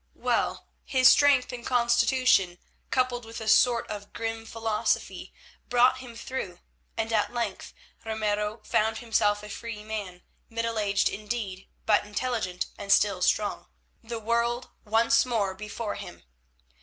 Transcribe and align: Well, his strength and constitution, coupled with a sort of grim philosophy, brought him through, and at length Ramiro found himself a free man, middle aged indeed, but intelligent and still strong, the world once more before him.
Well, 0.17 0.67
his 0.83 1.09
strength 1.09 1.51
and 1.53 1.63
constitution, 1.63 2.57
coupled 2.89 3.23
with 3.23 3.39
a 3.39 3.47
sort 3.47 3.85
of 3.85 4.13
grim 4.13 4.47
philosophy, 4.47 5.31
brought 5.69 5.99
him 5.99 6.15
through, 6.15 6.59
and 6.97 7.13
at 7.13 7.31
length 7.35 7.71
Ramiro 8.03 8.61
found 8.63 8.97
himself 8.97 9.43
a 9.43 9.49
free 9.49 9.83
man, 9.83 10.23
middle 10.49 10.79
aged 10.79 11.07
indeed, 11.07 11.67
but 11.85 12.03
intelligent 12.03 12.65
and 12.79 12.91
still 12.91 13.21
strong, 13.21 13.67
the 14.03 14.17
world 14.17 14.71
once 14.85 15.23
more 15.23 15.53
before 15.53 15.93
him. 15.93 16.23